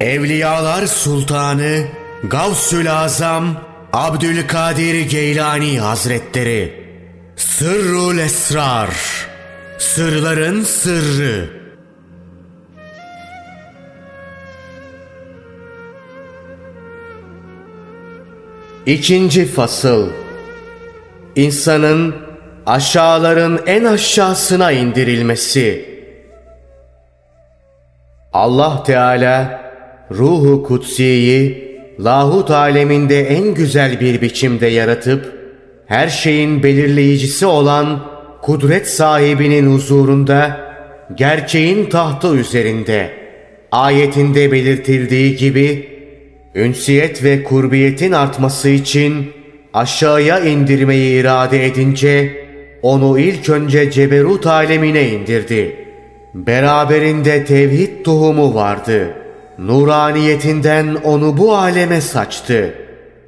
Evliyalar 0.00 0.86
Sultanı 0.86 1.86
Gavsül 2.24 2.92
Azam 2.92 3.56
Abdülkadir 3.92 5.00
Geylani 5.00 5.80
Hazretleri. 5.80 6.84
Sırrul 7.36 8.18
Esrar. 8.18 8.90
Sırların 9.78 10.62
Sırrı. 10.62 11.50
İkinci 18.86 19.46
Fasıl. 19.46 20.10
İnsanın 21.36 22.14
aşağıların 22.66 23.60
en 23.66 23.84
aşağısına 23.84 24.72
indirilmesi. 24.72 25.90
Allah 28.32 28.82
Teala 28.82 29.69
ruhu 30.10 30.62
kutsiyi 30.62 31.70
lahut 32.04 32.50
aleminde 32.50 33.20
en 33.20 33.54
güzel 33.54 34.00
bir 34.00 34.20
biçimde 34.20 34.66
yaratıp 34.66 35.32
her 35.86 36.08
şeyin 36.08 36.62
belirleyicisi 36.62 37.46
olan 37.46 38.00
kudret 38.42 38.88
sahibinin 38.88 39.74
huzurunda 39.74 40.60
gerçeğin 41.14 41.86
tahtı 41.86 42.36
üzerinde 42.36 43.10
ayetinde 43.72 44.52
belirtildiği 44.52 45.36
gibi 45.36 45.88
ünsiyet 46.54 47.24
ve 47.24 47.42
kurbiyetin 47.42 48.12
artması 48.12 48.68
için 48.68 49.32
aşağıya 49.74 50.40
indirmeyi 50.40 51.20
irade 51.20 51.66
edince 51.66 52.32
onu 52.82 53.18
ilk 53.18 53.48
önce 53.48 53.90
ceberut 53.90 54.46
alemine 54.46 55.08
indirdi. 55.08 55.76
Beraberinde 56.34 57.44
tevhid 57.44 58.04
tohumu 58.04 58.54
vardı. 58.54 59.19
Nuraniyetinden 59.60 60.94
onu 60.94 61.36
bu 61.36 61.56
aleme 61.56 62.00
saçtı. 62.00 62.74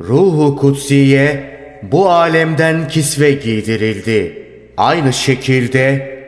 Ruhu 0.00 0.56
kutsiye 0.56 1.58
bu 1.82 2.10
alemden 2.10 2.88
kisve 2.88 3.32
giydirildi. 3.32 4.46
Aynı 4.76 5.12
şekilde 5.12 6.18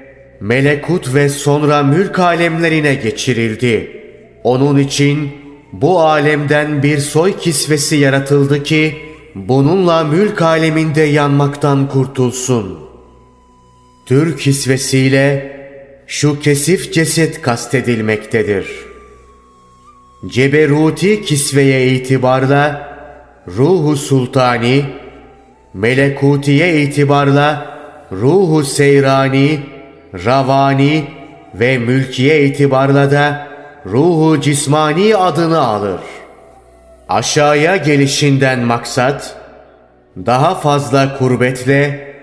melekut 0.41 1.15
ve 1.15 1.29
sonra 1.29 1.83
mülk 1.83 2.19
alemlerine 2.19 2.95
geçirildi. 2.95 4.03
Onun 4.45 4.79
için 4.79 5.31
bu 5.73 6.01
alemden 6.01 6.83
bir 6.83 6.99
soy 6.99 7.39
kisvesi 7.39 7.97
yaratıldı 7.97 8.63
ki 8.63 8.97
bununla 9.35 10.05
mülk 10.05 10.43
aleminde 10.43 11.03
yanmaktan 11.03 11.89
kurtulsun. 11.89 12.79
Tür 14.07 14.39
kisvesiyle 14.39 15.57
şu 16.07 16.41
kesif 16.41 16.93
ceset 16.93 17.43
kastedilmektedir. 17.43 18.90
Ceberuti 20.27 21.23
kisveye 21.23 21.87
itibarla 21.87 22.89
ruhu 23.49 23.97
sultani, 23.97 24.85
melekutiye 25.75 26.83
itibarla 26.83 27.77
ruhu 28.13 28.65
seyrani, 28.65 29.61
ravani 30.25 31.05
ve 31.55 31.79
mülkiye 31.79 32.45
itibarla 32.45 33.11
da 33.11 33.49
ruhu 33.87 34.41
cismani 34.41 35.17
adını 35.17 35.61
alır. 35.61 36.01
Aşağıya 37.09 37.77
gelişinden 37.77 38.61
maksat, 38.61 39.37
daha 40.27 40.55
fazla 40.55 41.19
kurbetle, 41.19 42.15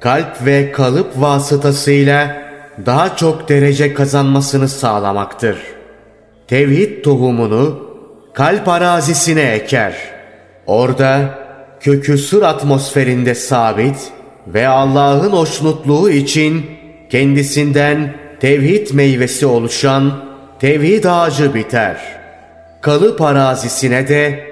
kalp 0.00 0.46
ve 0.46 0.72
kalıp 0.72 1.20
vasıtasıyla 1.20 2.42
daha 2.86 3.16
çok 3.16 3.48
derece 3.48 3.94
kazanmasını 3.94 4.68
sağlamaktır. 4.68 5.81
Tevhid 6.48 7.04
tohumunu 7.04 7.92
kalp 8.34 8.68
arazisine 8.68 9.42
eker. 9.42 9.94
Orada 10.66 11.38
kökü 11.80 12.18
sır 12.18 12.42
atmosferinde 12.42 13.34
sabit 13.34 14.12
ve 14.46 14.68
Allah'ın 14.68 15.30
hoşnutluğu 15.30 16.10
için 16.10 16.66
kendisinden 17.10 18.14
tevhid 18.40 18.90
meyvesi 18.92 19.46
oluşan 19.46 20.24
tevhid 20.60 21.04
ağacı 21.04 21.54
biter. 21.54 21.96
Kalıp 22.80 23.20
arazisine 23.20 24.08
de 24.08 24.44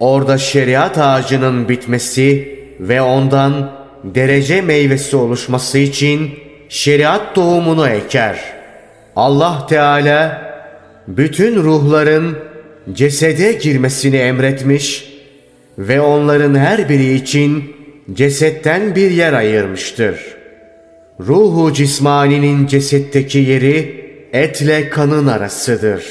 orada 0.00 0.38
şeriat 0.38 0.98
ağacının 0.98 1.68
bitmesi 1.68 2.58
ve 2.80 3.02
ondan 3.02 3.72
derece 4.04 4.60
meyvesi 4.60 5.16
oluşması 5.16 5.78
için 5.78 6.30
şeriat 6.68 7.34
tohumunu 7.34 7.88
eker. 7.88 8.38
Allah 9.16 9.66
Teala 9.68 10.45
bütün 11.08 11.56
ruhların 11.56 12.38
cesede 12.92 13.52
girmesini 13.52 14.16
emretmiş 14.16 15.12
ve 15.78 16.00
onların 16.00 16.54
her 16.54 16.88
biri 16.88 17.14
için 17.14 17.64
cesetten 18.12 18.94
bir 18.94 19.10
yer 19.10 19.32
ayırmıştır. 19.32 20.20
Ruhu 21.20 21.72
cismaninin 21.72 22.66
cesetteki 22.66 23.38
yeri 23.38 24.06
etle 24.32 24.90
kanın 24.90 25.26
arasıdır. 25.26 26.04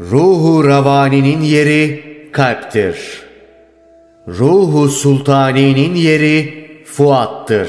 Ruhu 0.00 0.68
ravaninin 0.68 1.40
yeri 1.40 2.02
kalptir. 2.32 2.96
Ruhu 4.28 4.88
sultaninin 4.88 5.94
yeri 5.94 6.54
fuattır. 6.84 7.68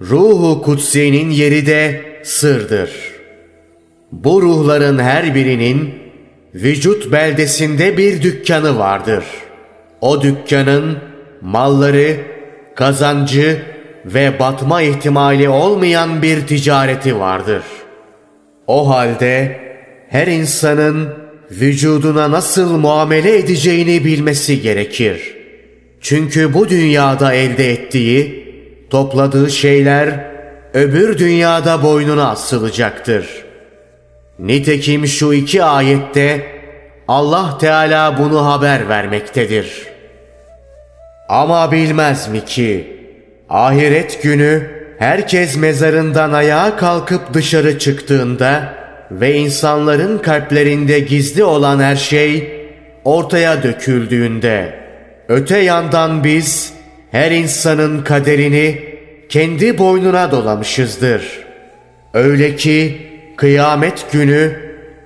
Ruhu 0.00 0.62
kutsinin 0.62 1.30
yeri 1.30 1.66
de 1.66 2.02
sırdır. 2.22 3.13
Bu 4.22 4.42
ruhların 4.42 4.98
her 4.98 5.34
birinin 5.34 5.94
vücut 6.54 7.12
beldesinde 7.12 7.98
bir 7.98 8.22
dükkanı 8.22 8.78
vardır. 8.78 9.24
O 10.00 10.22
dükkanın 10.22 10.98
malları, 11.40 12.16
kazancı 12.74 13.62
ve 14.06 14.38
batma 14.38 14.82
ihtimali 14.82 15.48
olmayan 15.48 16.22
bir 16.22 16.46
ticareti 16.46 17.18
vardır. 17.18 17.62
O 18.66 18.88
halde 18.88 19.60
her 20.08 20.26
insanın 20.26 21.08
vücuduna 21.50 22.30
nasıl 22.30 22.76
muamele 22.78 23.38
edeceğini 23.38 24.04
bilmesi 24.04 24.62
gerekir. 24.62 25.36
Çünkü 26.00 26.54
bu 26.54 26.68
dünyada 26.68 27.34
elde 27.34 27.72
ettiği, 27.72 28.44
topladığı 28.90 29.50
şeyler 29.50 30.30
öbür 30.74 31.18
dünyada 31.18 31.82
boynuna 31.82 32.30
asılacaktır. 32.30 33.43
Nitekim 34.38 35.06
şu 35.06 35.32
iki 35.32 35.64
ayette 35.64 36.46
Allah 37.08 37.58
Teala 37.58 38.18
bunu 38.18 38.46
haber 38.46 38.88
vermektedir. 38.88 39.86
Ama 41.28 41.72
bilmez 41.72 42.28
mi 42.28 42.44
ki 42.44 42.96
ahiret 43.50 44.22
günü 44.22 44.70
herkes 44.98 45.56
mezarından 45.56 46.32
ayağa 46.32 46.76
kalkıp 46.76 47.34
dışarı 47.34 47.78
çıktığında 47.78 48.74
ve 49.10 49.34
insanların 49.34 50.18
kalplerinde 50.18 50.98
gizli 50.98 51.44
olan 51.44 51.80
her 51.80 51.96
şey 51.96 52.52
ortaya 53.04 53.62
döküldüğünde 53.62 54.74
öte 55.28 55.58
yandan 55.58 56.24
biz 56.24 56.72
her 57.10 57.30
insanın 57.30 58.02
kaderini 58.02 58.94
kendi 59.28 59.78
boynuna 59.78 60.30
dolamışızdır. 60.30 61.44
Öyle 62.14 62.56
ki 62.56 62.98
kıyamet 63.36 64.12
günü 64.12 64.56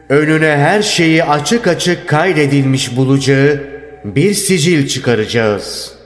önüne 0.08 0.56
her 0.56 0.82
şeyi 0.82 1.24
açık 1.24 1.66
açık 1.66 2.08
kaydedilmiş 2.08 2.96
bulacağı 2.96 3.60
bir 4.04 4.34
sicil 4.34 4.88
çıkaracağız.'' 4.88 5.97